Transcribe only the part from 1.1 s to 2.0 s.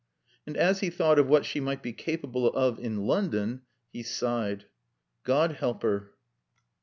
of what she might be